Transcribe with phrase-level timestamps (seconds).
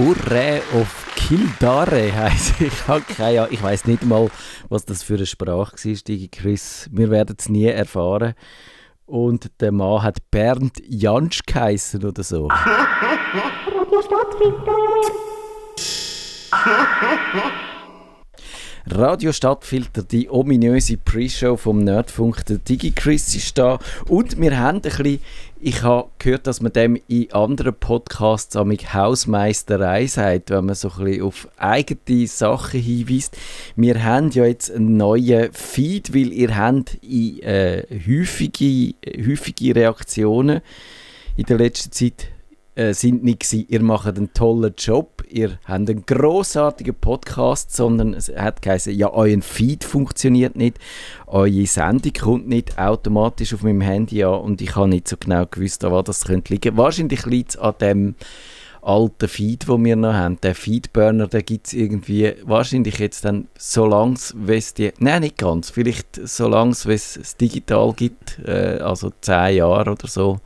[0.00, 2.58] Hurra of Kildare heisst.
[2.58, 3.52] Ich habe keine Ahnung.
[3.52, 4.30] Ich weiß nicht mal,
[4.70, 6.88] was das für eine Sprache war, Digi Chris.
[6.90, 8.32] Wir werden es nie erfahren.
[9.04, 12.48] Und der Mann hat Bernd Jansch geheißen oder so.
[18.86, 20.02] Radio Stadtfilter.
[20.02, 22.46] Die ominöse Pre-Show vom Nerdfunk.
[22.46, 23.78] Der DigiChris ist da.
[24.08, 25.20] Und wir haben ein bisschen,
[25.60, 30.90] ich habe gehört, dass man dem in anderen Podcasts amig Hausmeisterei sagt, wenn man so
[30.90, 33.36] ein bisschen auf eigene Sachen hinweist.
[33.76, 40.60] Wir haben ja jetzt einen neuen Feed, weil ihr habt in, äh, häufige, häufige Reaktionen
[41.36, 42.28] in der letzten Zeit
[42.74, 48.14] äh, sind nicht gewesen, ihr macht einen tollen Job, ihr habt einen großartigen Podcast, sondern
[48.14, 50.78] es hat geheißen, ja, euer Feed funktioniert nicht,
[51.26, 55.46] eure Sendung kommt nicht automatisch auf meinem Handy an und ich habe nicht so genau
[55.46, 56.76] gewusst, an was das könnte liegen.
[56.76, 58.14] Wahrscheinlich liegt es an dem
[58.82, 60.40] alten Feed, wo wir noch haben.
[60.40, 64.14] Der Feedburner, der gibt es irgendwie, wahrscheinlich jetzt dann, solange
[64.48, 70.06] es die, nein, nicht ganz, vielleicht solange es digital gibt, äh, also zehn Jahre oder
[70.08, 70.38] so,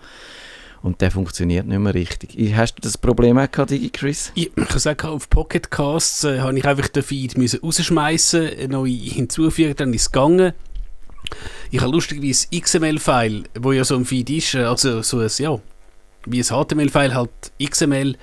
[0.84, 2.36] und der funktioniert nicht mehr richtig.
[2.54, 4.30] Hast du das Problem auch gehabt, Chris?
[4.34, 8.91] Ich, ich kann sagen, auf Pocketcasts äh, habe ich einfach den Feed müssen rausschmeißen, neu
[8.91, 10.52] hinzufügen, dann ist es gegangen.
[11.70, 15.58] Ich habe lustigerweise XML-File, wo ja so ein Feed ist, äh, also so ein, ja,
[16.26, 17.30] wie ein HTML-File halt
[17.62, 18.19] XML,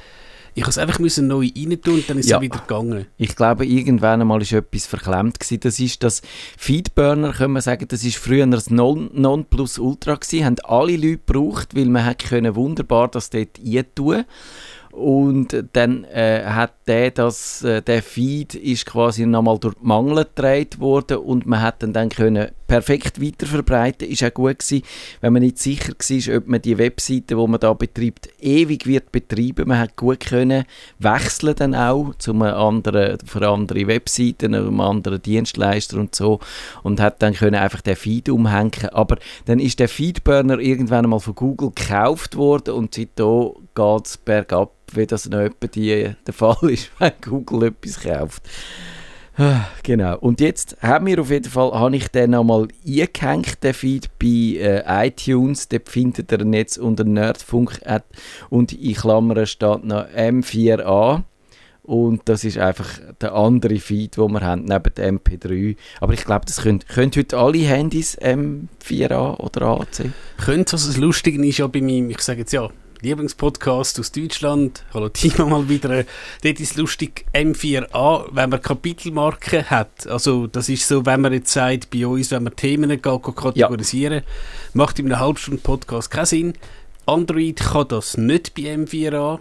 [0.53, 3.05] ich musste es einfach müssen neu rein tun und dann ist ja, es wieder gegangen.
[3.17, 5.59] Ich glaube, irgendwann einmal ist etwas verklemmt gewesen.
[5.61, 6.21] Das ist das
[6.57, 10.45] Feedburner, können wir sagen, das ist früher das Nonplusultra gewesen.
[10.45, 14.25] Haben alle Leute gebraucht, weil man können wunderbar das dort eintun
[14.91, 20.25] und dann äh, hat der, das, äh, der Feed ist quasi nochmal durch die Mangel
[20.25, 24.09] gedreht worden und man hat dann, dann können perfekt weiterverbreiten.
[24.09, 24.83] Ist auch gut gewesen,
[25.21, 29.13] wenn man nicht sicher war, ob man die Webseite, die man da betreibt, ewig wird
[29.13, 29.69] betreiben.
[29.69, 30.65] Man hat gut können
[30.99, 36.41] wechseln dann auch zu einer anderen, für andere Webseiten, einem anderen Dienstleister und so
[36.83, 38.89] und hat dann können einfach den Feed umhängen.
[38.91, 39.15] Aber
[39.45, 44.71] dann ist der Feedburner irgendwann mal von Google gekauft worden und seitdem geht es bergab
[44.95, 48.43] wie das noch etwa die, der Fall ist, wenn Google etwas kauft.
[49.37, 50.17] Ah, genau.
[50.19, 54.27] Und jetzt haben wir auf jeden Fall, habe ich den nochmal eingehängt, den Feed bei
[54.27, 55.69] äh, iTunes.
[55.69, 57.79] Dort findet ihr jetzt unter Nerdfunk
[58.49, 61.23] und in Klammern steht noch M4A.
[61.83, 62.87] Und das ist einfach
[63.19, 65.75] der andere Feed, den wir haben, neben dem MP3.
[65.99, 70.11] Aber ich glaube, das können, können heute alle Handys M4A oder AC.
[70.37, 72.69] Könnte, was das Lustige ist ja bei meinem, ich sage jetzt ja,
[73.01, 74.85] Lieblingspodcast aus Deutschland.
[74.93, 76.05] Hallo Timo mal wieder.
[76.43, 80.05] Dort ist lustig M4A, wenn man Kapitelmarken hat.
[80.05, 84.19] Also das ist so, wenn man jetzt sagt, bei uns, wenn man Themen geht, kategorisieren,
[84.19, 84.23] ja.
[84.73, 86.53] macht in einem halbstunden Podcast keinen Sinn.
[87.07, 89.39] Android kann das nicht bei M4A.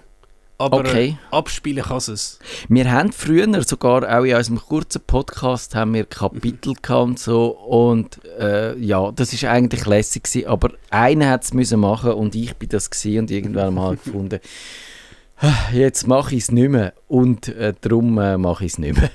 [0.61, 1.17] Aber okay.
[1.31, 2.39] abspielen kann es.
[2.69, 6.95] Wir haben früher sogar auch in unserem kurzen Podcast haben wir Kapitel mhm.
[6.95, 11.81] und so und äh, ja, das ist eigentlich lässig gewesen, aber einer hat es müssen
[11.81, 14.39] machen und ich bin das gesehen und irgendwann mal gefunden,
[15.73, 19.11] Jetzt mache ich es nicht mehr und äh, darum äh, mache ich es nicht mehr.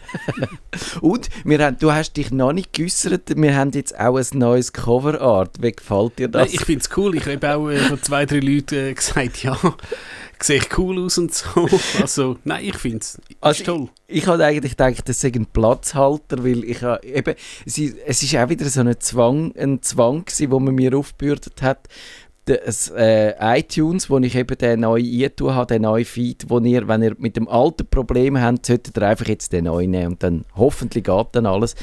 [1.02, 4.74] und wir haben, du hast dich noch nicht geäußert, wir haben jetzt auch ein neues
[4.74, 5.62] Coverart.
[5.62, 6.47] Wie gefällt dir das?
[6.47, 7.16] Nein, ich finde es cool.
[7.16, 9.56] Ich habe auch äh, von zwei, drei Leuten äh, gesagt, ja,
[10.41, 11.68] sieht cool aus und so.
[12.02, 13.90] Also, nein, ich finde es also toll.
[14.07, 18.24] Ich, ich habe eigentlich gedacht, das sei ein Platzhalter, weil ich eben, es ist, es
[18.24, 21.88] ist auch wieder so ein Zwang, ein Zwang gewesen, den man mir aufgebürdet hat,
[22.45, 26.88] das äh, iTunes, wo ich eben den neuen eintun habe, den neuen Feed, wo ihr,
[26.88, 30.23] wenn ihr mit dem alten Problem habt, solltet ihr einfach jetzt den neuen nehmen und
[30.23, 31.75] dann hoffentlich geht dann alles.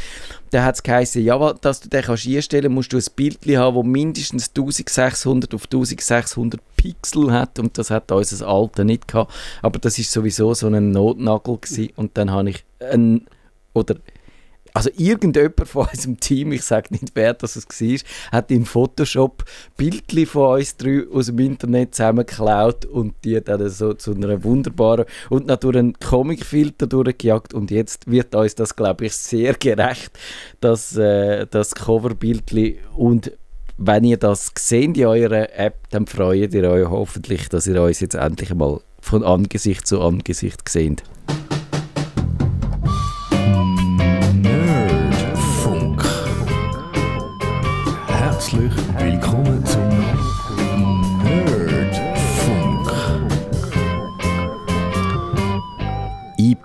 [0.50, 3.76] Dann hat es geheißen, ja, dass du den kannst einstellen musst du ein Bild haben,
[3.76, 9.32] das mindestens 1600 auf 1600 Pixel hat und das hat unser alte nicht gehabt.
[9.62, 11.90] Aber das ist sowieso so ein Notnagel gewesen.
[11.96, 13.26] und dann habe ich ein,
[13.72, 13.96] oder
[14.74, 17.98] also irgendjemand von unserem Team, ich sage nicht wer das es war,
[18.32, 19.44] hat in Photoshop
[19.76, 25.04] Bildchen von uns drei aus dem Internet zusammengeklaut und die dann so zu einer wunderbaren
[25.30, 30.18] und natürlich einen Comicfilter durchgejagt und jetzt wird uns das, glaube ich, sehr gerecht,
[30.60, 33.32] dass äh, das Coverbildchen und
[33.78, 38.00] wenn ihr das seht in eurer App, dann freut ihr euch hoffentlich, dass ihr uns
[38.00, 41.02] jetzt endlich mal von Angesicht zu Angesicht seht.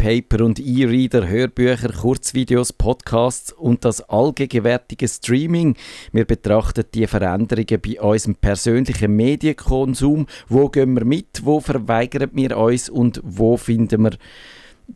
[0.08, 5.76] E-Paper und E-Reader, Hörbücher, Kurzvideos, Podcasts und das allgegenwärtige Streaming.
[6.14, 10.28] Wir betrachten die Veränderungen bei unserem persönlichen Medienkonsum.
[10.48, 11.42] Wo gehen wir mit?
[11.44, 12.90] Wo verweigern wir uns?
[12.90, 14.12] Und wo finden wir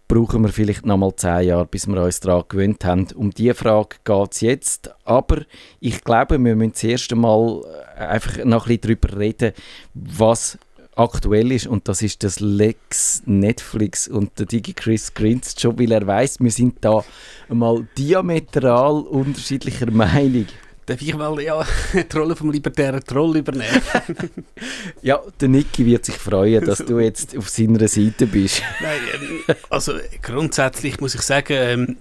[0.08, 3.08] brauchen wir vielleicht noch mal zehn Jahre, bis wir uns daran gewöhnt haben.
[3.14, 4.92] Um diese Frage geht es jetzt.
[5.04, 5.42] Aber
[5.82, 7.62] ich glaube, wir müssen zuerst einmal
[7.98, 9.52] äh, einfach noch ein bisschen darüber reden,
[9.94, 10.58] was
[10.96, 15.92] aktuell ist und das ist das Lex Netflix und der Digi Chris grinst schon, weil
[15.92, 17.04] er weiß, wir sind da
[17.50, 20.48] mal diametral unterschiedlicher Meinung.
[20.86, 23.82] Darf ich mal ja, die Rolle vom libertären Troll übernehmen?
[25.02, 28.62] ja, der Niki wird sich freuen, dass du jetzt auf seiner Seite bist.
[28.82, 29.00] Nein,
[29.48, 31.98] ähm, also grundsätzlich muss ich sagen, ähm,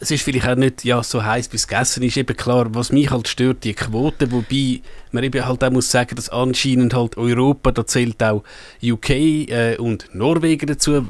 [0.00, 3.10] es ist vielleicht auch nicht ja, so heiß bis gegessen ist eben klar, was mich
[3.10, 4.80] halt stört, die Quote, wobei
[5.12, 8.44] man eben halt auch muss sagen, dass anscheinend halt Europa, da zählt auch
[8.82, 11.08] UK äh, und Norwegen dazu,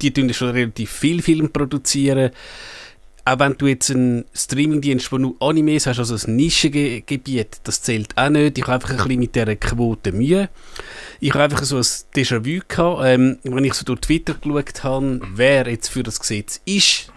[0.00, 2.30] die tun schon relativ viel Film produzieren.
[3.24, 8.18] Auch wenn du jetzt einen Streamingdienst, wo nur Animes hast, also ein Nischengebiet, das zählt
[8.18, 8.58] auch nicht.
[8.58, 10.48] Ich habe einfach ein bisschen mit dieser Quote Mühe.
[11.20, 15.20] Ich habe einfach so ein Déjà-vu gehabt, ähm, wenn ich so durch Twitter geschaut habe,
[15.34, 17.12] wer jetzt für das Gesetz ist,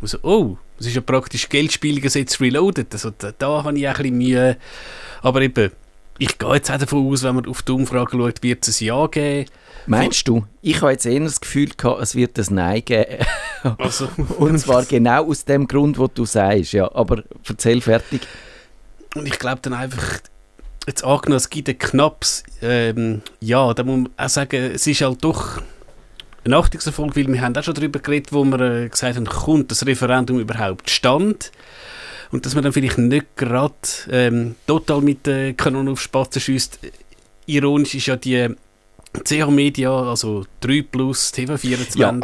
[0.00, 2.92] also, oh, das ist ja praktisch Geldspielgesetz reloaded.
[2.92, 4.56] Also, da, da habe ich auch ein bisschen Mühe.
[5.22, 5.70] Aber eben,
[6.18, 8.86] ich gehe jetzt auch davon aus, wenn man auf die Umfrage schaut, wird es ein
[8.86, 9.48] Ja geben.
[9.86, 10.44] Meinst du?
[10.62, 13.24] Ich habe jetzt eher das Gefühl gehabt, es wird ein Nein geben.
[13.78, 14.08] Also.
[14.38, 16.72] Und zwar genau aus dem Grund, wo du sagst.
[16.72, 18.20] Ja, aber erzähl fertig.
[19.16, 20.20] Und ich glaube dann einfach,
[20.86, 25.00] jetzt angenommen, es gibt ein knappes ähm, Ja, da muss man auch sagen, es ist
[25.00, 25.60] halt doch
[26.46, 29.70] ein Achtungserfolg, weil wir haben auch schon darüber geredet, wo wir äh, gesagt haben, kommt
[29.70, 31.52] das Referendum überhaupt stand?
[32.30, 33.74] Und dass man dann vielleicht nicht gerade
[34.10, 36.80] ähm, total mit der äh, Kanone auf Spatzen schießt.
[37.46, 38.48] Ironisch ist ja die
[39.24, 42.20] CH Media, also 3 Plus, TV24, ja.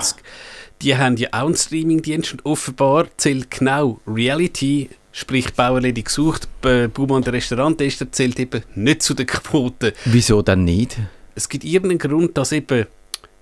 [0.82, 7.22] die haben ja auch einen Streamingdienst und offenbar zählt genau Reality, sprich Bauerledig gesucht, Baumann
[7.22, 9.92] der Restauranttester zählt eben nicht zu den Quoten.
[10.04, 10.98] Wieso dann nicht?
[11.34, 12.86] Es gibt irgendeinen Grund, dass eben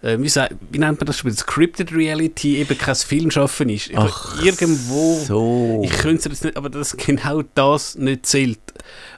[0.03, 1.33] äh, wie, sagt, wie, nennt man das Spiel?
[1.33, 3.91] Scripted Reality eben kein Filmschaffen ist.
[3.95, 5.83] Ach, irgendwo, so.
[5.85, 8.61] ich könnte es jetzt nicht, aber dass genau das nicht zählt.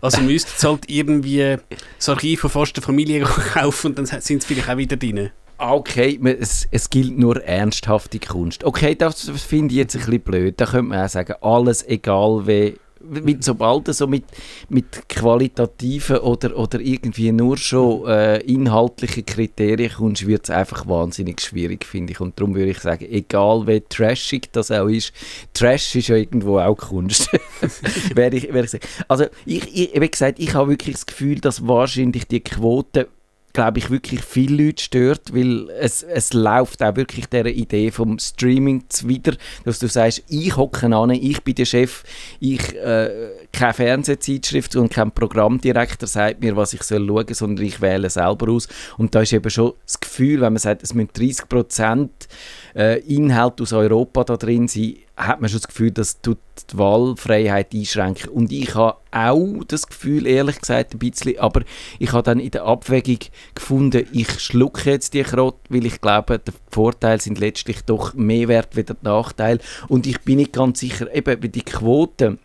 [0.01, 1.57] Also müsste es halt irgendwie
[1.99, 5.31] das Archiv von fast der Familie kaufen und dann sind sie vielleicht auch wieder drin.
[5.59, 8.65] Okay, es, es gilt nur ernsthafte Kunst.
[8.65, 10.61] Okay, das finde ich jetzt ein bisschen blöd.
[10.61, 12.75] Da könnte man auch sagen, alles egal wie
[13.09, 14.25] mit, sobald du so mit,
[14.69, 21.41] mit qualitativen oder, oder irgendwie nur schon äh, inhaltlichen Kriterien kommst, wird es einfach wahnsinnig
[21.41, 22.21] schwierig, finde ich.
[22.21, 25.13] Und darum würde ich sagen, egal wie trashig das auch ist,
[25.55, 27.29] Trash ist ja irgendwo auch Kunst.
[28.15, 31.67] wäre ich, wär ich also ich, ich, wie gesagt, ich habe wirklich das Gefühl, dass
[31.67, 33.09] wahrscheinlich die Quote
[33.53, 38.19] glaube ich, wirklich viele Leute stört, weil es, es läuft auch wirklich der Idee vom
[38.19, 39.35] Streaming zuwider,
[39.65, 42.05] dass du sagst, ich hocke an, ich bin der Chef,
[42.41, 47.81] ich äh, keine Fernsehzeitschrift und kein Programmdirektor sagt mir, was ich soll schauen, sondern ich
[47.81, 48.69] wähle selber aus.
[48.97, 52.29] Und da ist eben schon das Gefühl, wenn man sagt, es müssen 30 Prozent
[52.75, 56.39] äh, Inhalte aus Europa da drin sein, hat man schon das Gefühl, dass tut
[56.71, 58.31] die Wahlfreiheit einschränken.
[58.31, 61.63] Und ich habe auch das Gefühl, ehrlich gesagt, ein bisschen, aber
[61.99, 63.19] ich habe dann in der Abwägung
[63.55, 68.49] gefunden, ich schlucke jetzt die Krott, weil ich glaube, die Vorteile sind letztlich doch mehr
[68.49, 69.59] wert als der Nachteil.
[69.89, 72.39] Und ich bin nicht ganz sicher, eben bei die Quoten,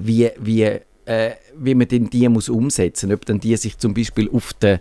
[0.00, 3.16] wie, wie, äh, wie man denn die muss umsetzen muss.
[3.16, 4.80] Ob dann die sich zum Beispiel auf der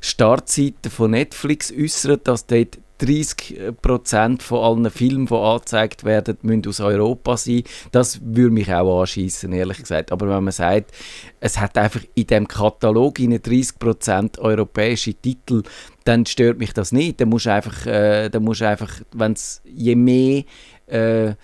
[0.00, 6.80] Startseite von Netflix äußern, dass dort 30% von allen Filmen, die angezeigt werden, müssen aus
[6.80, 7.62] Europa sein.
[7.92, 10.12] Das würde mich auch anschießen, ehrlich gesagt.
[10.12, 10.92] Aber wenn man sagt,
[11.40, 15.62] es hat einfach in dem Katalog 30% europäische Titel,
[16.04, 17.20] dann stört mich das nicht.
[17.20, 20.44] Dann musst einfach, äh, dann musst einfach wenn es je mehr
[20.86, 21.34] äh,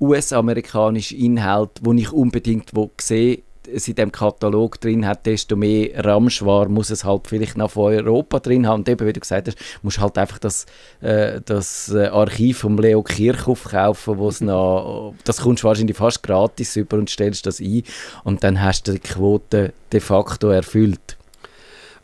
[0.00, 3.42] US-amerikanische Inhalt, wo ich unbedingt sehe,
[3.74, 7.92] es in dem Katalog drin hat, desto mehr Ramschwar muss es halt vielleicht noch von
[7.92, 8.80] Europa drin haben.
[8.80, 10.66] Und eben, wie du gesagt hast, musst halt einfach das,
[11.00, 15.96] äh, das äh, Archiv von Leo Kirchhoff kaufen, wo es noch, das kommst du wahrscheinlich
[15.96, 17.82] fast gratis über und stellst das ein
[18.24, 21.17] und dann hast du die Quote de facto erfüllt.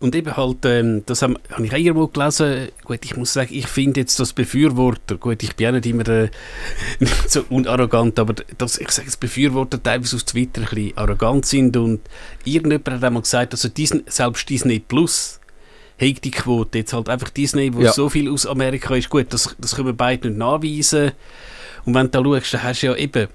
[0.00, 3.54] Und eben halt, ähm, das habe hab ich auch irgendwo gelesen, gut, ich muss sagen,
[3.54, 6.30] ich finde jetzt das Befürworter, gut, ich bin auch nicht immer äh,
[6.98, 11.46] nicht so unarrogant, aber das, ich sage, das Befürworter teilweise auf Twitter ein bisschen arrogant
[11.46, 12.00] sind und
[12.44, 15.40] irgendjemand hat einmal gesagt, also Disney, selbst Disney Plus
[16.00, 17.92] hat die Quote, jetzt halt einfach Disney, wo ja.
[17.92, 21.12] so viel aus Amerika ist, gut, das, das können wir beide nicht nachweisen.
[21.84, 23.28] Und wenn du da schaust, dann hast du ja eben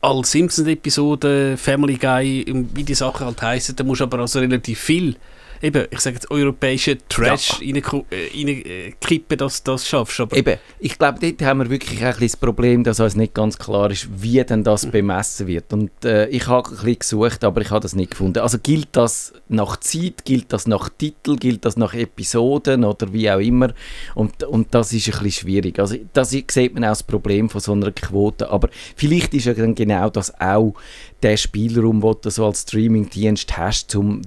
[0.00, 4.78] alle Simpsons-Episoden, Family Guy, wie die Sachen halt heißen, da musst du aber also relativ
[4.78, 5.16] viel
[5.62, 7.72] eben, ich sage jetzt, europäischen Trash ja.
[7.82, 10.20] reinkippen, äh, dass du das schaffst.
[10.20, 13.58] Aber eben, ich glaube, dort haben wir wirklich ein das Problem, dass uns nicht ganz
[13.58, 14.90] klar ist, wie denn das mhm.
[14.90, 15.72] bemessen wird.
[15.72, 18.38] Und äh, ich habe ein bisschen gesucht, aber ich habe das nicht gefunden.
[18.40, 23.30] Also gilt das nach Zeit, gilt das nach Titel, gilt das nach Episoden oder wie
[23.30, 23.72] auch immer.
[24.14, 25.78] Und, und das ist ein bisschen schwierig.
[25.78, 28.50] Also das sieht man auch das Problem von so einer Quote.
[28.50, 30.74] Aber vielleicht ist ja dann genau das auch
[31.22, 34.22] der Spielraum, den du so als Streamingdienst hast, um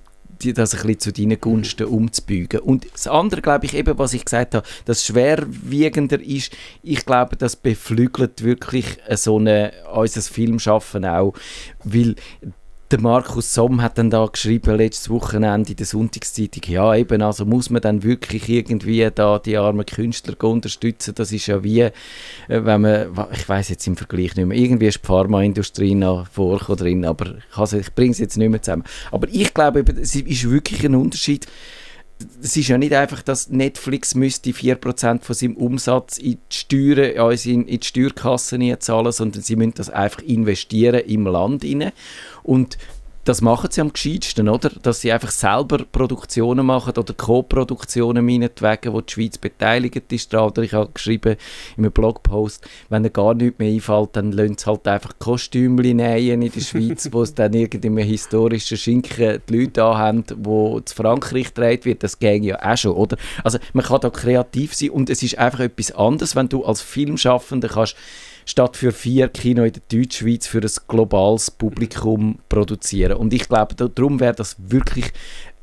[0.53, 2.59] das ein bisschen zu deinen Gunsten umzubügen.
[2.59, 7.37] Und das andere, glaube ich, eben, was ich gesagt habe, das schwerwiegender ist, ich glaube,
[7.37, 11.33] das beflügelt wirklich so eine, unser Filmschaffen auch,
[11.83, 12.15] weil
[12.91, 17.45] der Markus Somm hat dann da geschrieben, letztes Wochenende in der Sonntagszeitung, ja eben, also
[17.45, 21.91] muss man dann wirklich irgendwie da die armen Künstler unterstützen, das ist ja wie, äh,
[22.47, 26.77] wenn man, ich weiß jetzt im Vergleich nicht mehr, irgendwie ist die Pharmaindustrie noch vorgekommen
[26.77, 28.83] drin, aber ich, ich bringe es jetzt nicht mehr zusammen.
[29.11, 31.47] Aber ich glaube, es ist wirklich ein Unterschied,
[32.41, 37.17] es ist ja nicht einfach, dass Netflix müsste 4% von seinem Umsatz in die Steuern,
[37.17, 41.91] also in, die Steuerkassen zahlen, sondern sie müssen das einfach investieren im Land rein.
[42.43, 42.77] Und
[43.23, 44.69] das machen sie am gescheitsten, oder?
[44.81, 50.33] Dass sie einfach selber Produktionen machen oder Co-Produktionen meinetwegen, wo die Schweiz beteiligt ist.
[50.33, 51.35] Oder ich habe geschrieben
[51.77, 55.97] in einem Blogpost, wenn ihnen gar nichts mehr einfällt, dann lassen sie halt einfach Kostümchen
[55.97, 60.95] nähen in der Schweiz, wo es dann irgendeinem historischen Schinken die Leute anhaben, wo zu
[60.95, 62.03] Frankreich gedreht wird.
[62.03, 63.17] Das ging ja auch schon, oder?
[63.43, 66.81] Also man kann da kreativ sein und es ist einfach etwas anderes, wenn du als
[66.81, 67.95] Filmschaffender kannst
[68.45, 73.17] statt für vier Kino in der Deutschschweiz für ein globales Publikum produzieren.
[73.17, 75.05] Und ich glaube, darum wäre das wirklich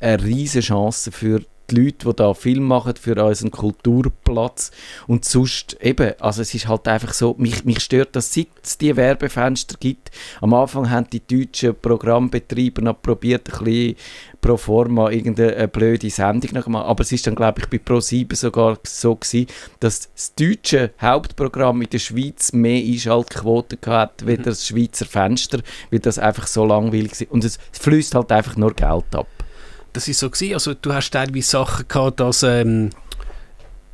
[0.00, 4.70] eine riesige Chance für die Leute, die da Film machen für unseren Kulturplatz
[5.06, 8.78] und sonst eben, also es ist halt einfach so, mich, mich stört das, seit es
[8.78, 10.10] die Werbefenster gibt.
[10.40, 13.96] Am Anfang haben die deutschen Programmbetreiber noch probiert, ein bisschen
[14.40, 18.34] pro forma irgendeine blöde Sendung noch gemacht, aber es ist dann glaube ich bei Pro7
[18.36, 19.46] sogar so gewesen,
[19.80, 24.28] dass das deutsche Hauptprogramm in der Schweiz mehr Einschaltquoten hatte, mhm.
[24.28, 25.60] wie das Schweizer Fenster,
[25.90, 29.37] weil das einfach so langweilig ist und es fließt halt einfach nur Geld ab
[29.98, 30.54] das ist so gewesen.
[30.54, 32.90] Also du hast teilweise Sachen gehabt, dass ähm,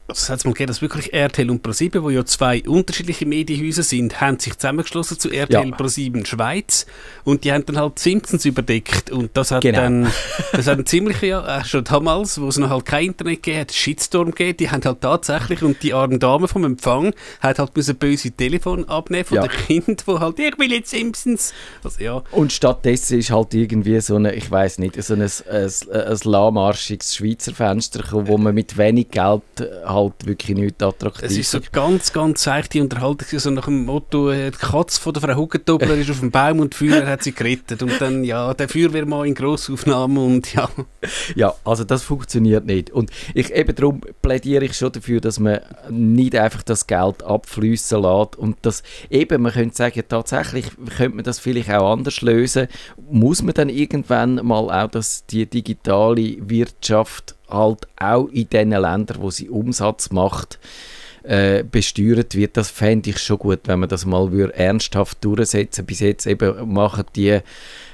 [0.06, 3.82] das hat es mal gegeben, dass wirklich RTL und ProSieben, wo ja zwei unterschiedliche Medienhäuser
[3.82, 5.76] sind, haben sich zusammengeschlossen zu RTL ja.
[5.76, 6.86] ProSieben Schweiz
[7.24, 9.78] und die haben dann halt Simpsons überdeckt und das hat genau.
[9.78, 10.12] dann,
[10.52, 13.60] das hat ein ziemlicher, ja, äh, schon damals, wo es noch halt kein Internet gegeben
[13.60, 17.74] hat, Shitstorm gegeben, die haben halt tatsächlich und die arme Dame vom Empfang hat halt
[17.74, 19.46] müssen böse Telefon abnehmen von ja.
[19.46, 21.54] dem Kind, wo halt, ich will jetzt Simpsons.
[21.82, 22.22] Also, ja.
[22.30, 27.16] Und stattdessen ist halt irgendwie so eine, ich weiß nicht, so ein, ein, ein, lahmarschiges
[27.16, 29.42] Schweizer Fenster wo man mit wenig Geld
[29.94, 31.30] halt wirklich nichts attraktiv.
[31.30, 35.22] Es ist so ganz, ganz seichte Unterhaltung, so nach dem Motto, die Katze von der
[35.22, 37.82] Frau Hugendobler ist auf dem Baum und die Feuer hat sie gerettet.
[37.82, 40.68] Und dann, ja, der Feuerwehrmann in Grossaufnahme und ja.
[41.34, 42.90] Ja, also das funktioniert nicht.
[42.90, 45.60] Und ich, eben darum plädiere ich schon dafür, dass man
[45.90, 51.24] nicht einfach das Geld abfließen lässt und das eben, man könnte sagen, tatsächlich könnte man
[51.24, 52.68] das vielleicht auch anders lösen.
[53.10, 59.18] Muss man dann irgendwann mal auch dass die digitale Wirtschaft halt auch in den Ländern,
[59.20, 60.58] wo sie Umsatz macht,
[61.22, 62.56] äh, besteuert wird.
[62.56, 67.04] Das fände ich schon gut, wenn man das mal ernsthaft durchsetzen Bis jetzt eben machen
[67.14, 67.40] die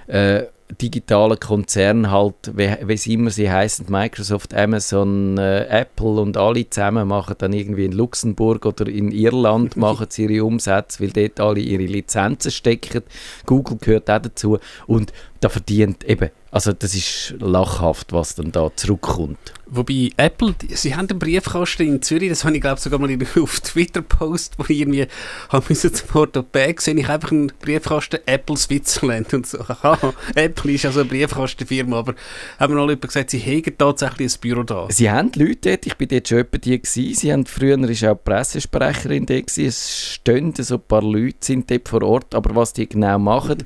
[0.07, 0.45] äh,
[0.81, 7.09] digitalen Konzerne halt, wie, wie immer sie heißen, Microsoft, Amazon, äh, Apple und alle zusammen
[7.09, 11.61] machen dann irgendwie in Luxemburg oder in Irland machen sie ihre Umsätze, weil dort alle
[11.61, 13.03] ihre Lizenzen stecken.
[13.47, 18.75] Google gehört auch dazu und da verdient eben also das ist lachhaft, was dann da
[18.75, 19.39] zurückkommt.
[19.67, 23.61] Wobei Apple, sie haben einen Briefkasten in Zürich, das habe ich glaube sogar mal auf
[23.61, 25.07] Twitter post, wo ich irgendwie
[25.49, 29.61] habe müssen zum Orthopäd sehen, ich einfach einen Briefkasten Apple Switzerland und so.
[29.69, 32.15] Aha, Apple ist also eine Briefkastenfirma, aber
[32.59, 34.87] haben wir noch jemand gesagt, sie hätten tatsächlich ein Büro da.
[34.91, 38.05] Sie haben Leute dort, ich bin dort schon jemand die gewesen, sie haben früher ist
[38.05, 42.55] auch Pressesprecherin da gewesen, es stehen so ein paar Leute sind dort vor Ort, aber
[42.55, 43.65] was die genau machen,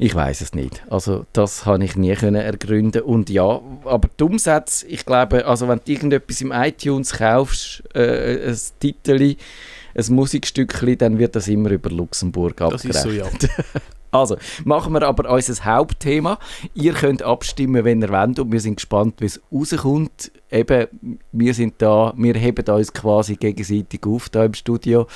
[0.00, 0.82] ich weiß es nicht.
[0.90, 5.68] Also das habe ich nie können ergründen und ja, aber die Umsätze, ich glaube, also
[5.68, 9.36] wenn du irgendetwas im iTunes kaufst, äh, ein Titel,
[9.94, 12.94] ein Musikstückchen, dann wird das immer über Luxemburg abgerechnet.
[12.94, 13.26] Das ist so, ja.
[14.10, 16.38] Also, machen wir aber unser Hauptthema.
[16.74, 20.32] Ihr könnt abstimmen, wenn ihr wollt und wir sind gespannt, wie es rauskommt.
[20.50, 20.86] Eben,
[21.32, 25.06] wir sind da, wir heben uns quasi gegenseitig auf da im Studio.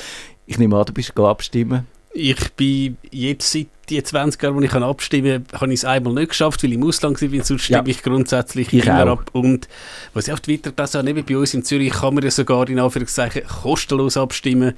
[0.47, 1.87] Ich nehme an, du bist abstimmen.
[2.15, 6.13] Ich bin jetzt seit die 20 Jahre, wo ich abstimmen kann, habe ich es einmal
[6.13, 7.87] nicht geschafft, weil ich im Ausland war, sonst stimme ja.
[7.87, 9.21] ich grundsätzlich ich immer auch.
[9.21, 9.31] ab.
[9.33, 9.69] Und
[10.13, 12.79] was ich auf Twitter das neben bei uns in Zürich kann man ja sogar in
[12.79, 14.75] Anführungszeichen kostenlos abstimmen.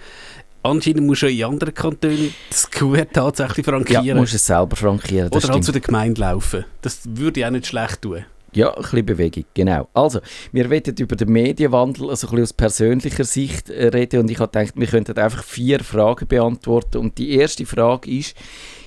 [0.64, 4.04] Anscheinend muss du in anderen Kantonen das QR tatsächlich frankieren.
[4.04, 6.64] Ja, musst es selber frankieren, Oder halt zu der Gemeinde laufen.
[6.80, 8.24] Das würde ich auch nicht schlecht tun.
[8.54, 9.88] Ja, ein bisschen Bewegung, genau.
[9.92, 10.20] Also,
[10.52, 14.38] wir werden über den Medienwandel also ein bisschen aus persönlicher Sicht äh, reden und ich
[14.38, 18.34] habe gedacht, wir könnten einfach vier Fragen beantworten und die erste Frage ist,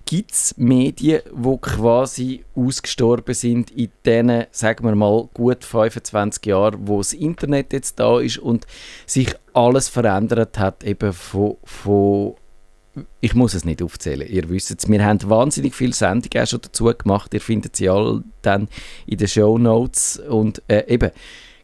[0.07, 6.87] gibt es Medien, die quasi ausgestorben sind in diesen, sagen wir mal, gut 25 Jahren,
[6.87, 8.65] wo das Internet jetzt da ist und
[9.05, 12.35] sich alles verändert hat, eben von, von
[13.19, 14.89] ich muss es nicht aufzählen, ihr wisst es.
[14.89, 18.69] Wir haben wahnsinnig viele Sendungen auch schon dazu gemacht, ihr findet sie alle dann
[19.05, 21.11] in den Show Notes und äh, eben,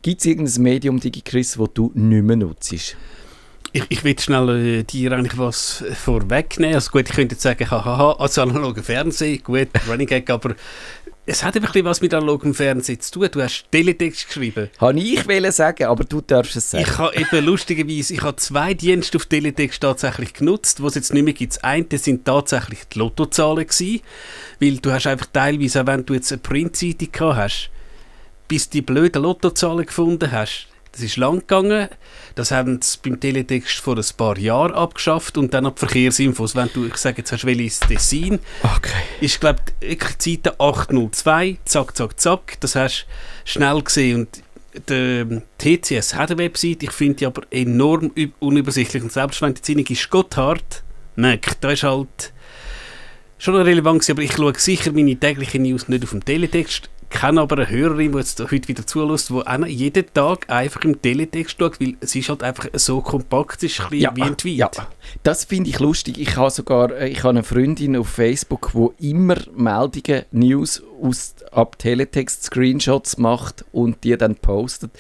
[0.02, 2.98] gibt es irgendein Medium, Chris, das du nicht mehr nutzt?
[3.76, 6.76] Ich, ich will schnell äh, dir eigentlich was vorwegnehmen.
[6.76, 10.56] Also gut, ich könnte jetzt sagen, haha, als analoger Fernsehen, gut, Running Gag, aber
[11.26, 13.30] es hat ein bisschen was mit analogem Fernsehen zu tun.
[13.32, 14.70] Du hast Teletext geschrieben.
[14.78, 16.84] Habe ich wollen sagen, aber du darfst es sagen.
[16.86, 21.14] Ich habe eben lustigerweise, ich habe zwei Dienste auf Teletext tatsächlich genutzt, wo es jetzt
[21.14, 21.56] nicht mehr gibt.
[21.56, 24.02] Das eine sind tatsächlich die Lottozahlen gewesen,
[24.60, 27.70] weil du hast einfach teilweise, auch wenn du jetzt eine Printzeitung gehabt hast,
[28.50, 31.90] bis die blöden Lottozahlen gefunden hast, das ist lang gegangen.
[32.36, 36.56] Das haben sie beim Teletext vor ein paar Jahren abgeschafft und dann ab Verkehrsinfos.
[36.56, 39.04] Wenn du, ich sage jetzt, hast welches Dessin, okay.
[39.20, 42.58] ist, glaube ich, die Seite 802, zack, zack, zack.
[42.60, 43.08] Das hast
[43.46, 44.28] du schnell gesehen.
[44.28, 49.02] Und der TCS hat eine Website, ich finde die aber enorm unübersichtlich.
[49.02, 50.84] Und selbst wenn die Zeitung ist Gotthard,
[51.16, 52.34] merkt, da ist halt
[53.40, 57.58] schon relevant aber ich schaue sicher meine täglichen News nicht auf dem Teletext kenne aber
[57.58, 61.80] eine Hörerin, die jetzt heute wieder zulässt, die auch jeden Tag einfach im Teletext schaut,
[61.80, 64.58] weil es ist halt einfach so kompakt, es ist ein ja, wie ein Tweet.
[64.58, 64.72] Ja,
[65.22, 66.20] das finde ich lustig.
[66.20, 71.36] Ich habe sogar äh, ich habe eine Freundin auf Facebook, die immer Meldungen, News aus
[71.52, 74.92] ab Teletext Screenshots macht und die dann postet.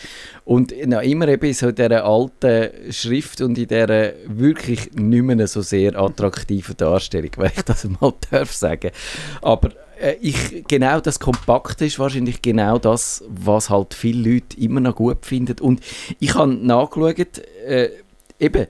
[0.46, 5.48] Und na, immer eben so in dieser alten Schrift und in dieser wirklich nicht mehr
[5.48, 8.92] so sehr attraktiven Darstellung, wenn ich das mal darf sagen.
[9.42, 9.72] Aber
[10.04, 14.96] äh, ich, genau das Kompakte ist wahrscheinlich genau das, was halt viele Leute immer noch
[14.96, 15.60] gut finden.
[15.60, 15.82] Und
[16.20, 17.90] ich habe nachgeschaut, äh,
[18.40, 18.68] eben,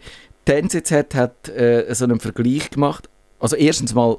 [0.48, 3.10] die NZZ hat äh, so einen Vergleich gemacht.
[3.40, 4.18] Also erstens mal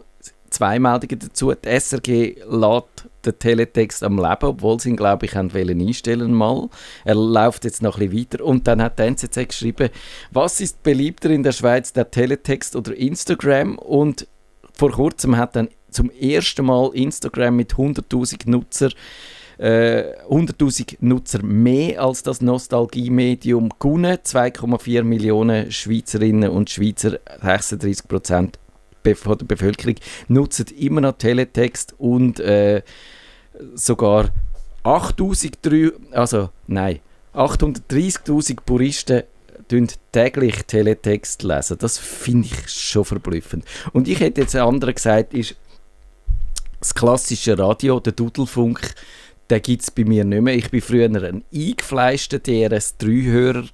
[0.51, 1.53] zwei Meldungen dazu.
[1.53, 6.69] Die SRG lässt den Teletext am Leben, obwohl sie ihn, glaube ich, wollen einstellen mal.
[7.05, 8.45] Er läuft jetzt noch ein bisschen weiter.
[8.45, 9.91] Und dann hat die NZZ geschrieben,
[10.31, 13.79] was ist beliebter in der Schweiz, der Teletext oder Instagram?
[13.79, 14.27] Und
[14.73, 18.91] vor kurzem hat dann zum ersten Mal Instagram mit 100.000 Nutzer
[19.59, 24.17] äh, 100.000 Nutzer mehr als das Nostalgie-Medium gewonnen.
[24.17, 28.59] 2,4 Millionen Schweizerinnen und Schweizer, 36 Prozent
[29.05, 29.97] der Bevölkerung,
[30.29, 32.83] nutzen immer noch Teletext und äh,
[33.75, 34.31] sogar
[34.83, 37.01] 8.003, also nein,
[37.35, 39.23] 830.000 Puristen
[40.13, 41.79] täglich Teletext lesen.
[41.79, 43.65] Das finde ich schon verblüffend.
[43.93, 45.57] Und ich hätte jetzt anderen gesagt, ist
[46.85, 48.95] das klassische Radio, der Dudelfunk,
[49.49, 50.55] den gibt es bei mir nicht mehr.
[50.55, 53.65] Ich bin früher ein eingefleischter DRS3-Hörer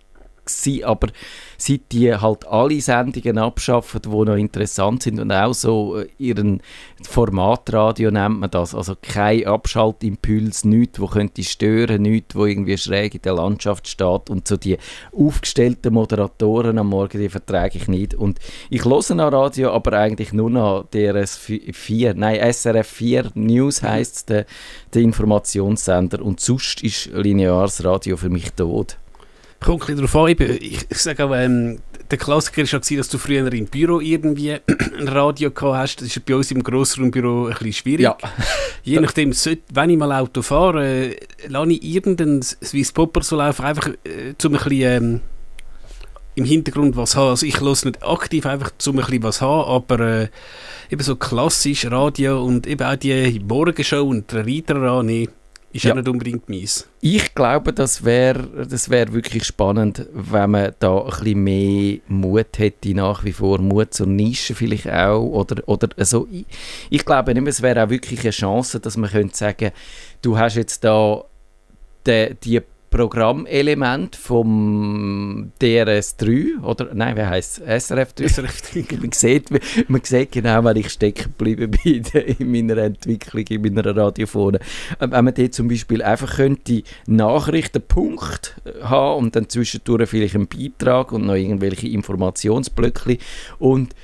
[0.59, 1.09] gewesen, aber
[1.57, 6.63] seit die halt alle Sendungen abschaffen, die noch interessant sind und auch so äh, ihren
[7.09, 13.15] Formatradio nennt man das, also kein Abschaltimpuls, nichts, wo könnte stören, nichts, wo irgendwie schräg
[13.15, 14.31] in der Landschaft steht.
[14.31, 14.79] Und so die
[15.13, 18.15] aufgestellten Moderatoren am Morgen, die vertrage ich nicht.
[18.15, 18.39] Und
[18.71, 24.31] ich höre noch Radio, aber eigentlich nur noch DRS 4, nein SRF 4 News heisst
[24.31, 24.47] der,
[24.95, 26.23] der Informationssender.
[26.23, 28.99] Und sonst ist lineares Radio für mich tot.
[29.61, 33.19] Kommt ein darauf an, ich, ich sage auch, ähm, der Klassiker war ja, dass du
[33.19, 34.53] früher im Büro irgendwie
[34.99, 35.97] ein Radio gehabt hast.
[36.01, 38.05] Das ist bei uns im Grossraumbüro ein bisschen schwierig.
[38.05, 38.17] Ja.
[38.83, 39.33] Je nachdem,
[39.73, 44.35] wenn ich mal Auto fahre, äh, lasse ich irgendeinen Swiss Popper so laufen, einfach äh,
[44.39, 45.21] zum ein bisschen ähm,
[46.35, 47.31] im Hintergrund was haben.
[47.31, 50.29] Also ich höre nicht aktiv, einfach zum ein bisschen was haben, aber äh,
[50.91, 55.29] eben so klassisch Radio und eben auch die Morgenshow und der Reiter nee,
[55.73, 56.89] ist ja nicht unbedingt meins.
[57.01, 62.59] Ich glaube, das wäre das wär wirklich spannend, wenn man da ein bisschen mehr Mut
[62.59, 65.23] hätte, nach wie vor Mut zur Nische vielleicht auch.
[65.23, 66.45] Oder, oder also ich,
[66.91, 69.71] ich glaube nicht, es wäre auch wirklich eine Chance, dass man könnte sagen,
[70.23, 71.25] du hast jetzt da
[72.07, 77.91] die, die Programmelement vom DRS3 oder nein, wie heißt es?
[77.91, 78.25] SRF3.
[78.25, 79.01] SRF3.
[79.01, 79.49] man, sieht,
[79.89, 82.03] man sieht genau, wenn ich stecken geblieben bin
[82.39, 84.59] in meiner Entwicklung, in meiner Radiophone.
[85.01, 90.49] Ähm, wenn man dort zum Beispiel einfach könnte Nachrichtenpunkt haben und dann zwischendurch vielleicht einen
[90.49, 93.19] Beitrag und noch irgendwelche Informationsblöcke
[93.61, 93.95] und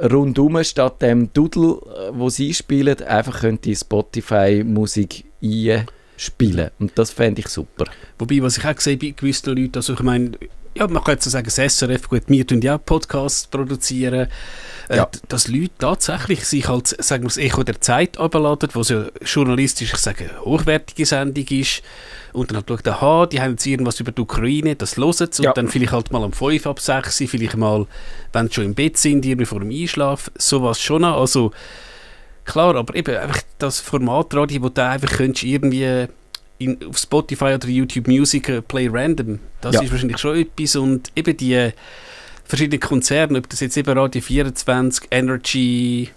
[0.00, 5.86] rundum statt dem Doodle, äh, wo sie spielen, einfach könnte Spotify Musik ein
[6.20, 6.70] spielen.
[6.78, 7.86] Und das fände ich super.
[8.18, 10.32] Wobei, was ich auch gesehen bei gewissen Leuten, also ich meine,
[10.74, 14.28] ja, man könnte so sagen, das SRF, gut, wir tun ja Podcasts produzieren,
[14.88, 15.08] äh, Ja.
[15.28, 19.92] dass Leute tatsächlich sich halt, sagen wir das Echo der Zeit abladen, wo ja journalistisch,
[19.92, 21.82] ich sage, hochwertige Sendung ist,
[22.32, 25.40] und dann halt schaut, aha, die haben jetzt irgendwas über die Ukraine, das hören sie,
[25.40, 25.52] und Ja.
[25.54, 27.86] dann vielleicht halt mal um 5 ab 6, vielleicht mal,
[28.32, 31.50] wenn sie schon im Bett sind, irgendwie vor dem Einschlafen, sowas schon noch, also
[32.52, 36.06] klar, aber eben einfach das Format Radio, wo du einfach könntest irgendwie
[36.58, 39.82] in, auf Spotify oder YouTube Music äh, Play Random, das Ja.
[39.82, 41.70] ist wahrscheinlich schon etwas und eben die
[42.44, 46.10] verschiedenen Konzerne, ob das jetzt eben Radio 24, Energy,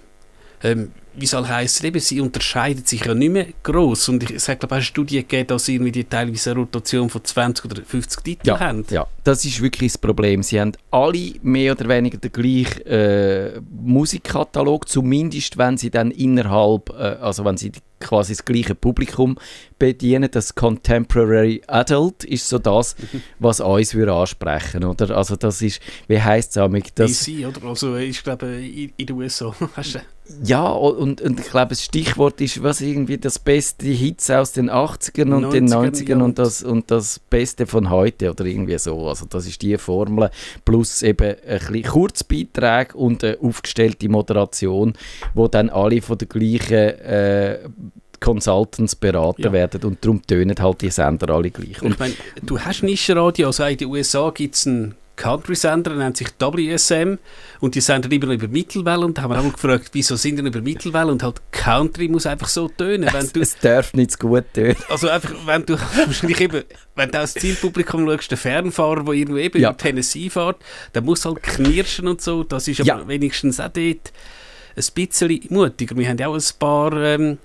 [0.63, 4.59] ähm, wie soll heißen, eben sie unterscheiden sich ja nicht mehr groß und ich sage,
[4.59, 8.47] glaube, es Studien gegeben, dass irgendwie die teilweise eine Rotation von 20 oder 50 Titeln
[8.47, 8.85] Ja, haben.
[8.89, 10.43] ja, das ist wirklich das Problem.
[10.43, 16.89] Sie haben alle mehr oder weniger den gleichen äh, Musikkatalog, zumindest wenn sie dann innerhalb,
[16.89, 19.37] äh, also wenn sie quasi das gleiche Publikum
[19.79, 20.29] bedienen.
[20.29, 22.95] Das Contemporary Adult ist so das,
[23.39, 25.15] was uns würde ansprechen, oder?
[25.15, 26.57] Also das ist, wie heisst es
[26.95, 27.23] das?
[27.23, 27.63] DC, oder?
[27.65, 29.55] Also ich glaube in, in den USA.
[30.43, 34.69] Ja, und, und ich glaube, das Stichwort ist, was irgendwie das beste Hits aus den
[34.69, 36.23] 80ern und den 90ern, 90ern ja.
[36.23, 39.07] und das, und das Beste von heute oder irgendwie so.
[39.07, 40.29] Also das ist die Formel
[40.65, 44.93] plus eben ein bisschen Kurzbeiträge und eine aufgestellte Moderation,
[45.33, 47.59] wo dann alle von der gleichen äh,
[48.19, 49.51] Consultants beraten Ja.
[49.51, 51.81] werden und darum tönen halt die Sender alle gleich.
[51.81, 55.91] Und Und ich meine, du hast Nischenradio, also in den USA gibt es einen Country-Sender,
[55.91, 57.17] der nennt sich WSM
[57.59, 60.37] und die senden immer noch über Mittelwelle und da haben wir auch gefragt, wieso sind
[60.37, 64.11] denn über Mittelwelle und halt Country muss einfach so tönen, wenn du, es darf nicht
[64.11, 64.75] zu gut tönen.
[64.89, 66.63] also einfach, wenn du wahrscheinlich eben,
[66.95, 69.69] wenn du aus Zielpublikum schaust, der Fernfahrer, der irgendwo eben Ja.
[69.69, 70.57] über Tennessee fährt,
[70.93, 73.07] der muss halt knirschen und so, das ist aber Ja.
[73.07, 74.11] wenigstens auch dort
[74.75, 75.95] ein bisschen mutiger.
[75.95, 77.37] Wir haben ja auch ein paar ähm,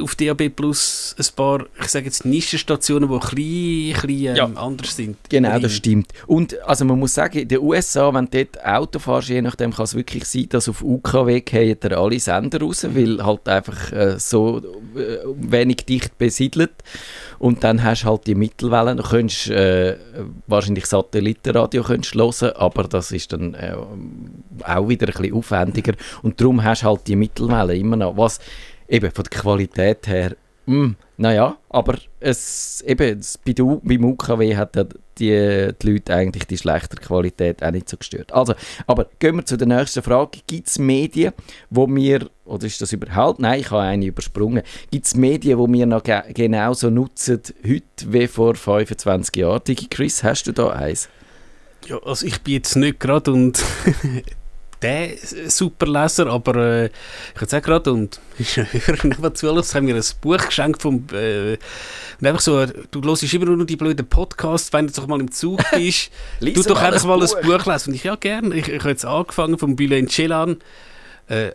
[0.00, 4.36] auf DAB Plus ein paar, ich sage jetzt Nischenstationen, die ein bisschen, ein bisschen ähm,
[4.36, 4.60] Ja.
[4.62, 5.16] anders sind.
[5.28, 6.12] Genau, das stimmt.
[6.26, 9.72] Und also man muss sagen, in den USA, wenn du dort Auto fährst, je nachdem
[9.72, 14.18] kann es wirklich sein, dass auf UKW gehen alle Sender raus, weil halt einfach äh,
[14.18, 14.58] so
[14.96, 16.72] äh, wenig dicht besiedelt.
[17.38, 18.96] Und dann hast du halt die Mittelwellen.
[18.96, 19.96] Du könntest äh,
[20.46, 23.74] wahrscheinlich Satellitenradio könntest hören, aber das ist dann äh,
[24.64, 25.92] auch wieder ein bisschen aufwendiger.
[26.22, 28.16] Und darum hast du halt die Mittelwellen immer noch.
[28.16, 28.40] Was
[28.88, 34.04] eben von der Qualität her, mm, naja, aber es, eben, es, bei der, U- beim
[34.04, 34.76] UKW hat
[35.18, 38.32] die, die Leute eigentlich die schlechtere Qualität auch nicht so gestört.
[38.32, 38.54] Also,
[38.86, 40.38] aber gehen wir zu der nächsten Frage.
[40.46, 41.32] Gibt es Medien,
[41.70, 45.72] wo wir, oder ist das überhaupt, nein, ich habe eine übersprungen, gibt es Medien, die
[45.78, 49.60] wir noch ge genauso nutzen heute wie vor 25 Jahren?
[49.66, 51.08] Digi Chris, hast du da eins?
[51.86, 53.60] Ja, also ich bin jetzt nicht gerade und
[54.82, 55.10] der
[55.48, 58.20] Superleser, aber äh, ich würde sagen gerade und
[59.02, 61.58] neben zu alles, haben mir ein Buch geschenkt vom äh,
[62.20, 65.30] und einfach so, du hörst immer nur die blöden Podcasts, wenn du doch mal im
[65.30, 66.10] Zug bist,
[66.40, 67.66] du doch einfach mal ein Buch.
[67.66, 67.90] Lesen.
[67.90, 70.58] Und ich, ja gerne, ich, ich habe jetzt angefangen vom Bülent Celan
[71.28, 71.52] äh,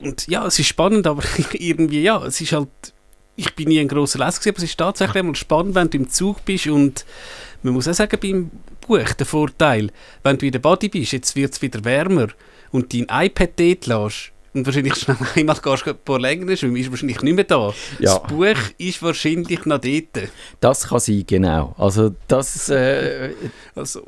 [0.00, 2.68] und ja, es ist spannend, aber irgendwie, ja, es ist halt,
[3.36, 5.98] ich bin nie ein grosser Leser gewesen, aber es ist tatsächlich einmal spannend, wenn du
[5.98, 7.04] im Zug bist und
[7.62, 8.50] man muss auch sagen, beim
[8.86, 9.90] Buch, der Vorteil,
[10.22, 12.28] wenn du in der Body bist, jetzt wird es wieder wärmer
[12.72, 16.76] und dein iPad dort lässt und wahrscheinlich schnell einmal gehst du ein paar länger schwimmen,
[16.76, 17.72] ist wahrscheinlich nicht mehr da.
[17.98, 18.18] Ja.
[18.18, 20.28] Das Buch ist wahrscheinlich noch dort.
[20.60, 21.74] Das kann sein, genau.
[21.78, 23.30] Also das, äh,
[23.74, 24.06] Also,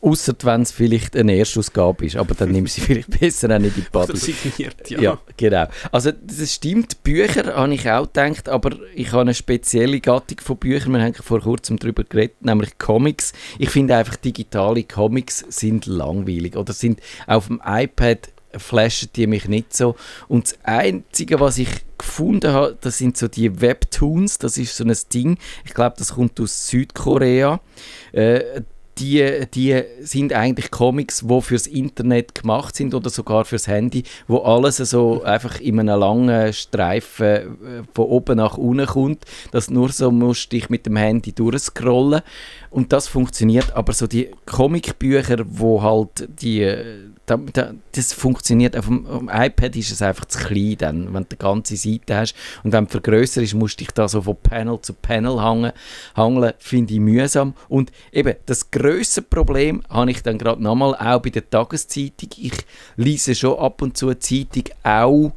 [0.00, 3.58] Außer wenn es vielleicht eine Erstausgabe ist, aber dann nimmst du sie vielleicht besser auch
[3.58, 4.16] nicht in die Bade.
[4.16, 5.00] signiert, ja.
[5.00, 5.18] Ja.
[5.36, 5.66] genau.
[5.90, 10.56] Also das stimmt, Bücher habe ich auch gedacht, aber ich habe eine spezielle Gattung von
[10.56, 13.32] Büchern, wir haben vor kurzem darüber geredet, nämlich Comics.
[13.58, 19.48] Ich finde einfach, digitale Comics sind langweilig oder sind auf dem iPad flashen die mich
[19.48, 19.96] nicht so.
[20.26, 24.84] Und das Einzige, was ich gefunden habe, das sind so die Webtoons, das ist so
[24.84, 27.60] ein Ding, ich glaube, das kommt aus Südkorea.
[28.12, 28.62] Äh,
[28.98, 34.38] die, die sind eigentlich Comics, die fürs Internet gemacht sind oder sogar fürs Handy, wo
[34.38, 37.46] alles so einfach in einem langen Streifen äh,
[37.94, 42.22] von oben nach unten kommt, dass nur so musst dich mit dem Handy durchscrollen.
[42.70, 48.76] Und das funktioniert, aber so die Comicbücher, wo halt die, äh, da, da, das funktioniert,
[48.76, 51.76] auf dem, auf dem iPad ist es einfach zu klein dann, wenn du die ganze
[51.76, 52.34] Seite hast.
[52.64, 55.72] Und wenn du vergrößerst, musst du dich da so von Panel zu Panel hangen,
[56.14, 57.54] hangeln, finde ich mühsam.
[57.68, 62.54] Und eben das grösste Problem habe ich dann gerade nochmal auch bei der Tageszeitung, ich
[62.96, 65.32] lese schon ab und zu Zeitung auch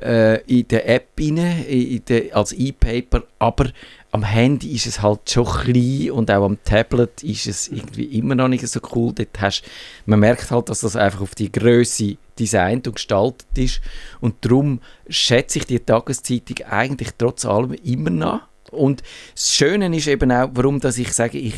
[0.00, 3.70] äh, in der App rein, in der, als E-Paper, aber
[4.10, 8.34] am Handy ist es halt schon klein und auch am Tablet ist es irgendwie immer
[8.34, 9.12] noch nicht so cool.
[9.14, 9.62] Dort hast,
[10.06, 13.80] man merkt halt, dass das einfach auf die Größe designt und gestaltet ist
[14.20, 18.40] und darum schätze ich die Tageszeitung eigentlich trotz allem immer noch.
[18.72, 19.02] Und
[19.34, 21.54] das Schöne ist eben auch, warum dass ich sage, ich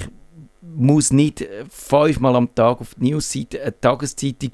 [0.77, 3.63] muss nicht fünfmal am Tag auf die Newsseite.
[3.63, 4.51] Eine Tageszeitung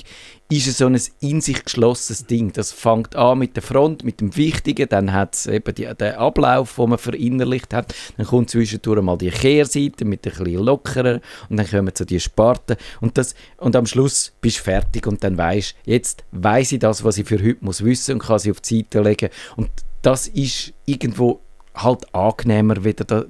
[0.51, 2.53] ist so ein in sich geschlossenes Ding.
[2.53, 6.15] Das fängt an mit der Front, mit dem Wichtigen, dann hat es eben die, den
[6.15, 11.21] Ablauf, den man verinnerlicht hat, dann kommt zwischendurch mal die Kehrseite mit ein bisschen lockerer
[11.49, 15.25] und dann kommen zu die Sparten und, das, und am Schluss bist du fertig und
[15.25, 18.51] dann weißt jetzt weiß ich das, was ich für heute muss wissen und kann sie
[18.51, 19.71] auf die Seite legen und
[20.03, 21.41] das ist irgendwo
[21.75, 23.25] halt angenehmer wieder da,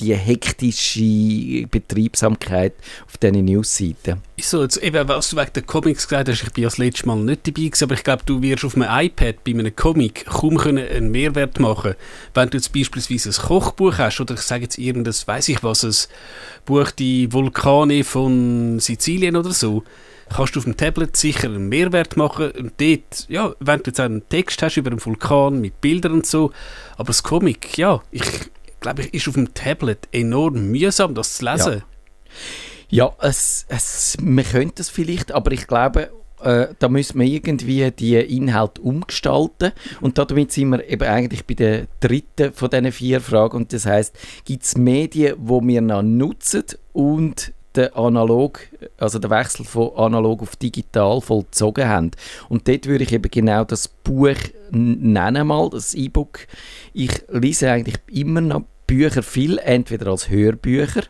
[0.00, 2.74] die hektische Betriebsamkeit
[3.06, 4.20] auf diesen Newsseiten.
[4.40, 7.16] So, jetzt eben, was du wegen der Comics gesagt hast, ich bin das letzte Mal
[7.16, 10.56] nicht dabei gewesen, aber ich glaube, du wirst auf einem iPad bei einem Comic kaum
[10.56, 11.94] können einen Mehrwert machen
[12.34, 15.84] Wenn du jetzt beispielsweise ein Kochbuch hast oder ich sage jetzt irgendein, weiß ich was,
[15.84, 15.94] ein
[16.64, 19.84] Buch «Die Vulkane von Sizilien» oder so,
[20.34, 24.00] kannst du auf dem Tablet sicher einen Mehrwert machen und dort, ja, wenn du jetzt
[24.00, 26.52] einen Text hast über einen Vulkan mit Bildern und so,
[26.96, 28.24] aber das Comic, ja, ich
[28.80, 31.82] glaube ich, ist auf dem Tablet enorm mühsam, das zu lesen.
[32.88, 36.10] Ja, ja es, es, man könnte es vielleicht, aber ich glaube,
[36.42, 41.54] äh, da müssen wir irgendwie die Inhalte umgestalten und damit sind wir eben eigentlich bei
[41.54, 46.02] der dritten von diesen vier Fragen und das heißt, gibt es Medien, wo wir noch
[46.02, 48.60] nutzen und der analog,
[48.98, 52.10] also der Wechsel von analog auf digital vollzogen haben.
[52.48, 54.36] Und dort würde ich eben genau das Buch
[54.70, 56.46] nennen mal, das E-Book.
[56.92, 61.02] Ich lese eigentlich immer noch Bücher viel, entweder als Hörbücher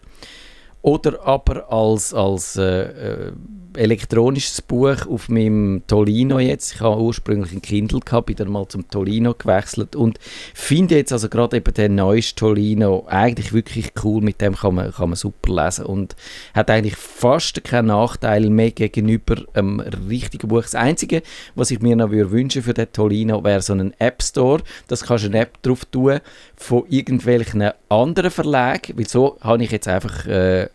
[0.82, 2.82] oder aber als, als äh,
[3.28, 3.32] äh
[3.76, 6.74] elektronisches Buch auf meinem Tolino jetzt.
[6.74, 10.18] Ich habe ursprünglich ein Kindle gehabt, bin dann mal zum Tolino gewechselt und
[10.54, 14.22] finde jetzt also gerade eben den neuesten Tolino eigentlich wirklich cool.
[14.22, 16.16] Mit dem kann man, kann man super lesen und
[16.54, 20.62] hat eigentlich fast keinen Nachteil mehr gegenüber einem richtigen Buch.
[20.62, 21.22] Das Einzige,
[21.54, 24.62] was ich mir noch wünschen für den Tolino, wäre so ein App Store.
[24.88, 26.20] Das kannst du eine App drauf tun
[26.56, 30.68] von irgendwelchen anderen Verlagen, weil so habe ich jetzt einfach äh,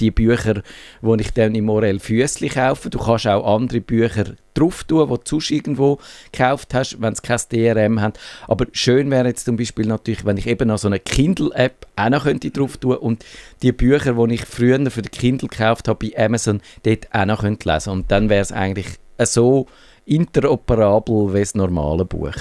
[0.00, 0.62] die Bücher,
[1.02, 2.90] die ich dann im Morel Füssli kaufe.
[2.90, 5.98] Du kannst auch andere Bücher drauf tun, die du sonst irgendwo
[6.32, 8.18] gekauft hast, wenn es kein DRM hat.
[8.46, 12.10] Aber schön wäre jetzt zum Beispiel natürlich, wenn ich eben noch so eine Kindle-App auch
[12.10, 13.24] noch könnte drauf tun und
[13.62, 17.40] die Bücher, die ich früher für den Kindle gekauft habe bei Amazon, dort auch noch
[17.40, 18.86] könnte lesen Und dann wäre es eigentlich
[19.22, 19.66] so
[20.06, 22.34] interoperabel wie das normale Buch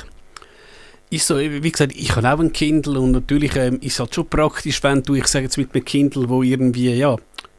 [1.09, 4.13] ist so, wie gesagt, ich habe auch ein Kindle und natürlich ähm, ist es halt
[4.13, 7.15] schon praktisch, wenn du, ich sage jetzt mit einem Kindle, wo irgendwie, ja,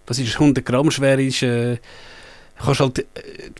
[0.09, 1.79] was ist 100 Gramm schwer ist, äh,
[2.59, 3.05] kannst halt äh,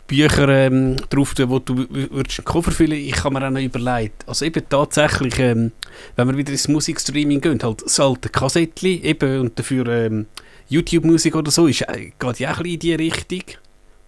[0.07, 2.93] Bücher ähm, drauf tun, wo du würdest einen Koffer füllen.
[2.93, 5.71] Ich habe mir auch noch überlegt, also eben tatsächlich, ähm,
[6.15, 10.25] wenn wir wieder ins Musikstreaming gehen, halt das alte Kassettchen eben und dafür ähm,
[10.69, 13.43] YouTube-Musik oder so, ist, äh, geht ja auch ein bisschen in die Richtung.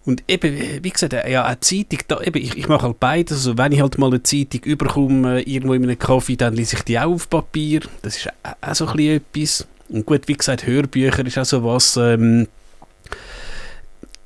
[0.03, 3.37] Und eben, wie gesagt, äh, ja, eine Zeitung, da, eben, ich, ich mache halt beides.
[3.37, 6.77] Also wenn ich halt mal eine Zeitung überkomme, äh, irgendwo in einem Kaffee, dann lese
[6.77, 7.81] ich die auch auf Papier.
[8.01, 9.67] Das ist auch, auch so ein bisschen etwas.
[9.91, 11.97] Und gut, wie gesagt, Hörbücher ist auch so was.
[11.97, 12.47] Ähm,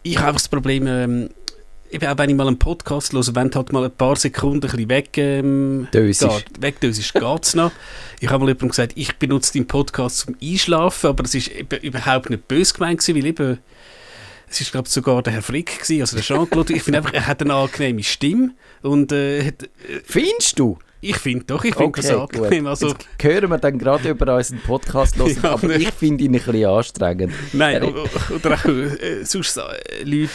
[0.03, 1.29] ich habe einfach das Problem, ähm,
[1.89, 4.71] eben auch wenn ich mal einen Podcast höre, wenn halt mal ein paar Sekunden ein
[4.71, 7.71] bisschen weg, ähm, geht, wegdösisch, geht es noch.
[8.19, 11.81] Ich habe mal jemandem gesagt, ich benutze den Podcast zum Einschlafen, aber das ist eben
[11.81, 13.59] überhaupt nicht böse gemeint gewesen, weil eben,
[14.47, 17.25] es ist glaube sogar der Herr Frick gewesen, also der Jean-Claude, ich finde einfach, er
[17.25, 18.51] hat eine angenehme Stimme
[18.83, 19.53] und äh, äh,
[20.03, 20.77] Findest du?
[21.07, 22.67] Ich finde doch, ich finde okay, das angenehm.
[22.67, 26.35] Also, Jetzt hören wir dann gerade über unseren Podcast los, ja, aber ich finde ihn
[26.35, 27.33] ein bisschen anstrengend.
[27.53, 30.31] Nein, oder, oder auch äh, sonst äh, Leute...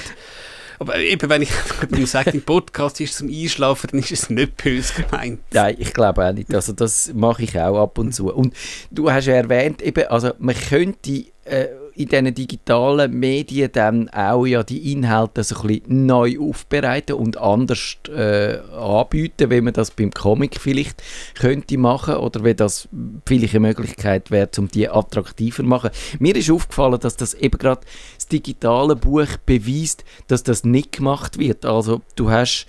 [0.79, 1.51] Aber eben, wenn ich
[2.07, 5.41] sage, im Podcast ist zum Einschlafen, dann ist es nicht böse gemeint.
[5.53, 6.55] Nein, ich glaube auch nicht.
[6.55, 8.33] Also das mache ich auch ab und zu.
[8.33, 8.55] Und
[8.91, 14.47] du hast ja erwähnt, eben, also man könnte äh, in diesen digitalen Medien dann auch
[14.47, 19.91] ja die Inhalte so ein bisschen neu aufbereiten und anders äh, anbieten, wie man das
[19.91, 21.03] beim Comic vielleicht
[21.35, 22.89] könnte machen oder wie das
[23.27, 25.91] vielleicht eine Möglichkeit wäre, um die attraktiver zu machen.
[26.19, 27.83] Mir ist aufgefallen, dass das eben gerade
[28.17, 31.65] das digitale Buch beweist, dass das nicht gemacht wird.
[31.65, 32.67] Also du hast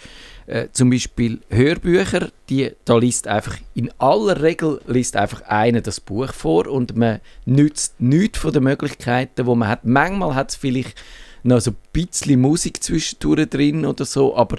[0.52, 6.02] äh, zum Beispiel Hörbücher, die, da liest einfach, in aller Regel liest einfach einer das
[6.02, 9.86] Buch vor und man nützt nichts von den Möglichkeiten, die man hat.
[9.86, 11.02] Manchmal hat es vielleicht
[11.44, 14.58] noch so ein bisschen Musik zwischendurch drin oder so, aber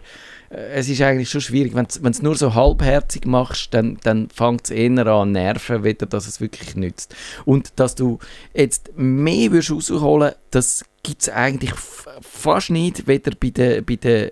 [0.49, 1.75] äh, es ist eigentlich schon schwierig.
[1.75, 6.07] Wenn du es nur so halbherzig machst, dann, dann fängt es eher an nerven, wieder,
[6.07, 7.15] dass es wirklich nützt.
[7.45, 8.19] Und dass du
[8.55, 14.31] jetzt mehr würdest rausholen das gibt es eigentlich fast nicht, weder bei den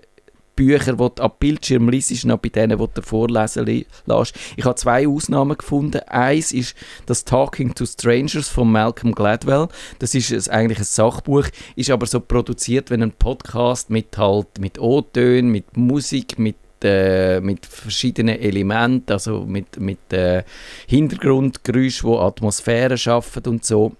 [0.61, 4.35] Bücher, die du ab Bildschirm liest, noch bei denen, die du vorlesen lässt.
[4.55, 6.01] Ich habe zwei Ausnahmen gefunden.
[6.07, 6.75] Eins ist
[7.07, 9.69] das Talking to Strangers von Malcolm Gladwell.
[9.97, 14.77] Das ist eigentlich ein Sachbuch, ist aber so produziert wie ein Podcast mit halt mit
[14.79, 20.43] O-Tönen, mit Musik, mit äh, mit verschiedenen Elementen, also mit, mit äh,
[20.87, 23.93] Hintergrundgeräuschen, die Atmosphäre schaffen und so.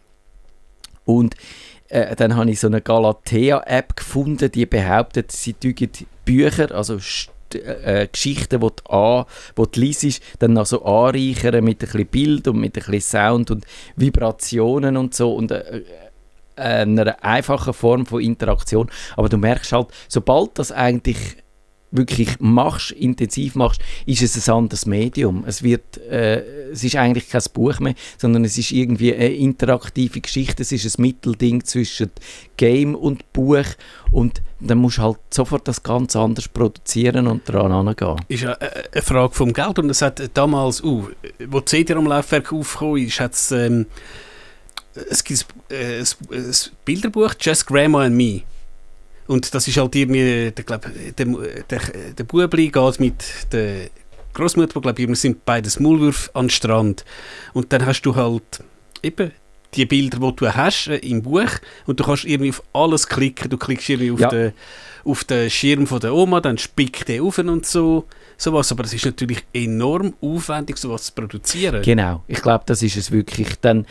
[1.06, 1.36] Und
[1.90, 5.92] äh, dann habe ich so eine Galatea-App gefunden, die behauptet, sie tügen
[6.26, 6.98] Bücher, also
[7.56, 9.26] äh, Geschichten, die du, an,
[9.58, 13.02] die du liest, dann noch so anreichern mit ein bisschen Bild und mit ein bisschen
[13.02, 15.82] Sound und Vibrationen und so und äh,
[16.56, 18.90] einer einfachen Form von Interaktion.
[19.16, 21.18] Aber du merkst halt, sobald das eigentlich
[21.92, 25.44] wirklich machst, intensiv machst, ist es ein anderes Medium.
[25.46, 30.22] Es, wird, äh, es ist eigentlich kein Buch mehr, sondern es ist irgendwie eine interaktive
[30.22, 30.64] Geschichte.
[30.64, 32.12] Es ist ein Mittelding zwischen
[32.56, 33.66] Game und Buch
[34.12, 38.16] und dann musst du halt sofort das ganz anders produzieren und daran angehen.
[38.28, 41.08] Ist ja eine Frage vom Geld und es hat damals, uh,
[41.48, 43.88] wo die CD am Laufwerk aufgekommen ist, hat es ähm,
[45.10, 48.42] es gibt äh, ein, ein Bilderbuch, Just Grandma and Me.
[49.28, 50.86] Und das ist halt irgendwie, der, glaub,
[51.18, 51.80] der, der,
[52.18, 53.90] der Bubli geht mit der
[54.34, 57.06] Großmutter, glaube ich, wir sind beide Maulwürfe an den Strand.
[57.54, 58.64] Und dann hast du halt
[59.02, 59.32] eben
[59.74, 61.50] die Bilder, die du hast äh, im Buch
[61.86, 63.50] und du kannst irgendwie auf alles klicken.
[63.50, 64.30] Du klickst irgendwie auf, ja.
[64.30, 64.54] den,
[65.06, 68.06] auf den Schirm von der Oma, dann spickt der auf und so
[68.38, 71.82] sowas, aber es ist natürlich enorm aufwendig, sowas zu produzieren.
[71.84, 73.60] Genau, ich glaube, das ist es wirklich.
[73.62, 73.86] Dann,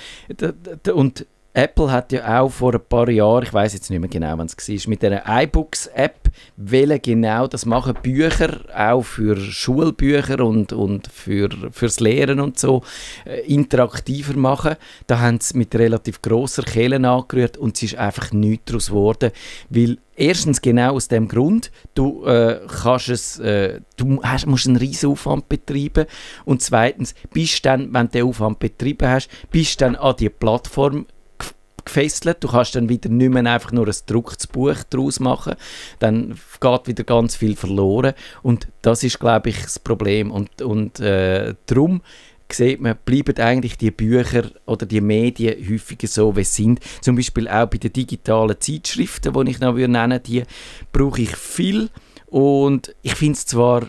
[0.92, 4.38] und Apple hat ja auch vor ein paar Jahren, ich weiß jetzt nicht mehr genau,
[4.38, 10.72] wann es war, mit einer iBooks-App wollen genau das machen, Bücher auch für Schulbücher und,
[10.72, 12.82] und für, fürs Lehren und so
[13.26, 14.76] äh, interaktiver machen.
[15.08, 19.32] Da haben sie mit relativ grosser Kehle angerührt und es ist einfach nichts daraus geworden,
[19.70, 24.76] weil erstens genau aus dem Grund, du äh, kannst es, äh, du hast, musst einen
[24.76, 26.06] riesen Aufwand betreiben
[26.44, 31.06] und zweitens bist dann, wenn du den Aufwand betrieben hast, bist dann an die Plattform
[31.84, 32.38] gefesselt.
[32.42, 35.54] Du kannst dann wieder nicht mehr einfach nur ein gedrucktes Buch daraus machen.
[35.98, 38.14] Dann geht wieder ganz viel verloren.
[38.42, 40.30] Und das ist, glaube ich, das Problem.
[40.30, 42.02] Und, und äh, darum
[42.52, 46.80] sieht man, bleiben eigentlich die Bücher oder die Medien häufiger so, wie sie sind.
[47.00, 50.42] Zum Beispiel auch bei den digitalen Zeitschriften, die ich noch nennen würde, die
[50.92, 51.90] brauche ich viel.
[52.26, 53.88] Und ich finde es zwar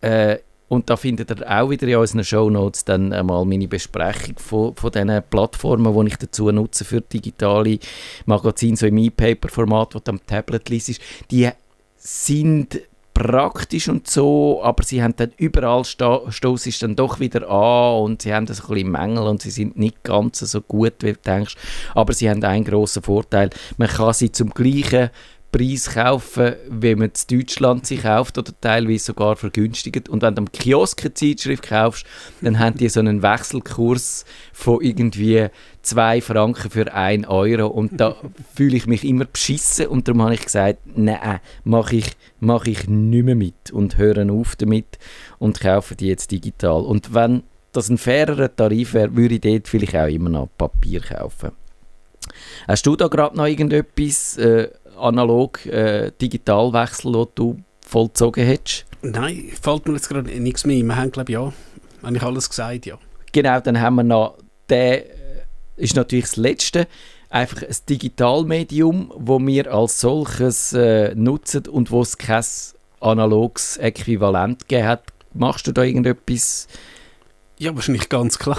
[0.00, 0.38] äh,
[0.68, 4.74] und da findet ihr auch wieder in unseren Show Notes dann einmal meine Besprechung von,
[4.74, 7.78] von diesen Plattformen, die ich dazu nutze für digitale
[8.26, 11.00] Magazine, so im E-Paper-Format, wo du am Tablet liest.
[11.30, 11.48] Die
[11.96, 12.80] sind
[13.14, 18.22] praktisch und so, aber sie haben dann überall stoß ist dann doch wieder an und
[18.22, 21.18] sie haben das ein bisschen Mängel und sie sind nicht ganz so gut, wie du
[21.18, 21.56] denkst.
[21.94, 23.50] Aber sie haben einen grossen Vorteil.
[23.76, 25.10] Man kann sie zum gleichen
[25.50, 30.08] Preis kaufen, wenn man in Deutschland sie kauft oder teilweise sogar vergünstigt.
[30.08, 32.06] Und wenn du am Kiosk eine Zeitschrift kaufst,
[32.42, 35.48] dann haben die so einen Wechselkurs von irgendwie
[35.82, 38.16] 2 Franken für 1 Euro und da
[38.54, 42.86] fühle ich mich immer beschissen und darum habe ich gesagt, nein, mache ich, mach ich
[42.86, 44.98] nicht mehr mit und höre auf damit
[45.38, 46.82] und kaufe die jetzt digital.
[46.82, 51.00] Und wenn das ein fairerer Tarif wäre, würde ich dort vielleicht auch immer noch Papier
[51.00, 51.52] kaufen.
[52.66, 56.30] Hast du da gerade noch irgendetwas äh, analog äh, den
[57.34, 58.84] du vollzogen hättest?
[59.02, 60.82] Nein, fällt mir jetzt gerade nichts mehr.
[60.82, 61.52] Wir haben, glaube ich, ja,
[62.02, 62.98] eigentlich alles gesagt, ja.
[63.32, 65.10] Genau, dann haben wir noch, der äh,
[65.76, 66.86] ist natürlich das Letzte,
[67.30, 72.44] einfach ein Digitalmedium, wo wir als solches äh, nutzen und wo es kein
[73.00, 75.04] analoges Äquivalent gegeben hat.
[75.34, 76.66] Machst du da irgendetwas
[77.58, 78.58] ja, wahrscheinlich ganz klar.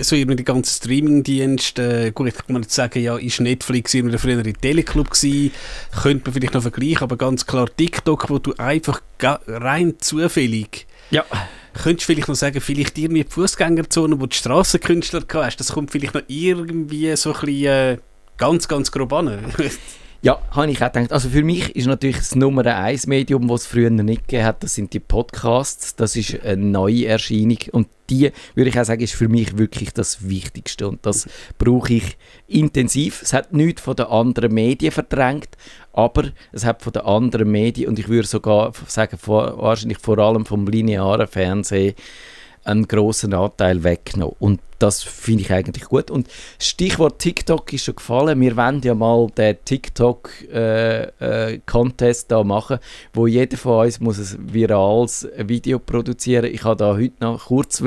[0.00, 4.18] so irgendwie die ganzen Streaming-Dienste, äh, gut, ich kann jetzt sagen, ja, ist Netflix immer
[4.18, 5.52] früher ein Teleclub gewesen,
[6.02, 11.24] könnte man vielleicht noch vergleichen, aber ganz klar TikTok, wo du einfach rein zufällig ja.
[11.74, 15.90] Könntest du vielleicht noch sagen, vielleicht irgendwie die Fußgängerzone, wo die Strassenkünstler hast, das kommt
[15.90, 17.98] vielleicht noch irgendwie so ein bisschen äh,
[18.36, 19.52] ganz, ganz grob an.
[20.20, 21.12] Ja, habe ich auch gedacht.
[21.12, 24.64] Also für mich ist natürlich das Nummer 1 Medium, das es früher nicht gegeben hat,
[24.64, 25.94] das sind die Podcasts.
[25.94, 29.92] Das ist eine neue Erscheinung und die, würde ich auch sagen, ist für mich wirklich
[29.92, 31.28] das Wichtigste und das
[31.58, 33.22] brauche ich intensiv.
[33.22, 35.50] Es hat nichts von den anderen Medien verdrängt,
[35.92, 40.18] aber es hat von den anderen Medien und ich würde sogar sagen, vor, wahrscheinlich vor
[40.18, 41.94] allem vom linearen Fernsehen
[42.64, 44.36] einen großen Anteil weggenommen.
[44.38, 46.10] Und das finde ich eigentlich gut.
[46.10, 48.40] Und Stichwort TikTok ist schon gefallen.
[48.40, 52.78] Wir wollen ja mal den TikTok-Contest äh, äh, da machen,
[53.12, 56.46] wo jeder von uns muss ein virales Video produzieren.
[56.46, 57.82] Ich habe da heute noch kurz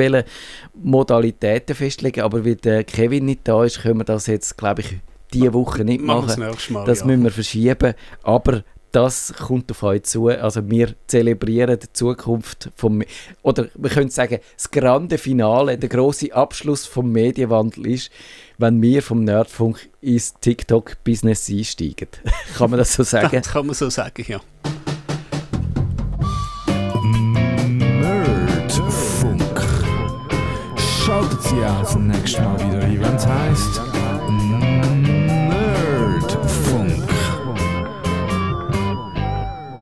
[0.73, 4.97] Modalitäten festlegen, aber weil der Kevin nicht da ist, können wir das jetzt, glaube ich,
[5.33, 6.53] diese Woche nicht machen.
[6.69, 7.05] Mal, das ja.
[7.05, 7.93] müssen wir verschieben.
[8.23, 10.27] Aber das kommt auf euch zu.
[10.27, 13.03] Also wir zelebrieren die Zukunft vom,
[13.41, 18.11] oder wir können sagen, das grande Finale, der große Abschluss vom Medienwandel ist,
[18.57, 22.09] wenn wir vom Nerdfunk ins TikTok-Business einsteigen.
[22.57, 23.29] kann man das so sagen?
[23.41, 24.39] Das kann man so sagen, ja.